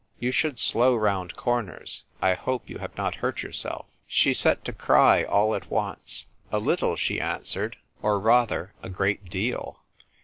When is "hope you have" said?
2.33-2.97